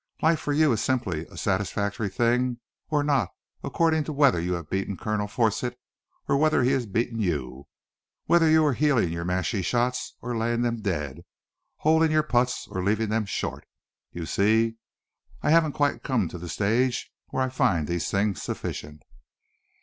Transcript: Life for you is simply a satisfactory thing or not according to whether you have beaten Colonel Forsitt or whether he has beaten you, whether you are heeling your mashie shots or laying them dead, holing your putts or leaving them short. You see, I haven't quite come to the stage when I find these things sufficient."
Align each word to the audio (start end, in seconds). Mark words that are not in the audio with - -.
Life 0.23 0.39
for 0.39 0.51
you 0.51 0.71
is 0.71 0.81
simply 0.81 1.27
a 1.27 1.37
satisfactory 1.37 2.09
thing 2.09 2.57
or 2.89 3.03
not 3.03 3.29
according 3.63 4.03
to 4.05 4.13
whether 4.13 4.41
you 4.41 4.53
have 4.53 4.67
beaten 4.67 4.97
Colonel 4.97 5.27
Forsitt 5.27 5.77
or 6.27 6.37
whether 6.37 6.63
he 6.63 6.71
has 6.71 6.87
beaten 6.87 7.19
you, 7.19 7.67
whether 8.25 8.49
you 8.49 8.65
are 8.65 8.73
heeling 8.73 9.11
your 9.11 9.25
mashie 9.25 9.61
shots 9.63 10.15
or 10.19 10.35
laying 10.35 10.63
them 10.63 10.81
dead, 10.81 11.21
holing 11.77 12.09
your 12.09 12.23
putts 12.23 12.67
or 12.67 12.83
leaving 12.83 13.09
them 13.09 13.27
short. 13.27 13.67
You 14.11 14.25
see, 14.25 14.77
I 15.43 15.51
haven't 15.51 15.73
quite 15.73 16.01
come 16.01 16.27
to 16.29 16.39
the 16.39 16.49
stage 16.49 17.11
when 17.27 17.43
I 17.45 17.49
find 17.49 17.87
these 17.87 18.09
things 18.09 18.41
sufficient." 18.41 19.03